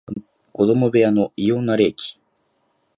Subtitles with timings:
[0.51, 2.17] 子供部屋の異様な冷気